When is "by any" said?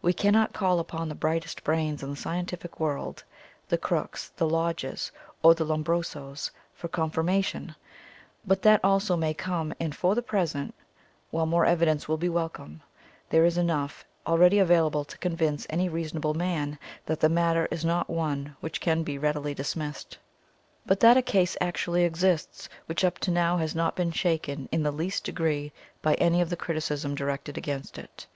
26.02-26.40